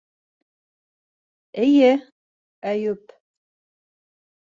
Эйе, 1.65 1.91
Әйүп... 2.73 3.17